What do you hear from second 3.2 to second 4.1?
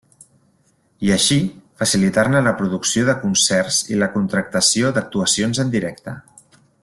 concerts i la